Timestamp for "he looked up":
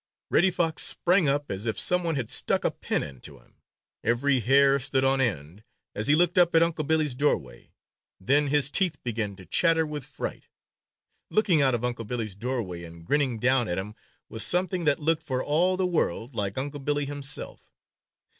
6.07-6.55